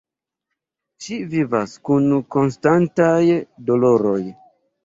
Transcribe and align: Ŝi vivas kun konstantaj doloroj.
Ŝi 1.03 1.19
vivas 1.33 1.75
kun 1.89 2.07
konstantaj 2.37 3.23
doloroj. 3.69 4.21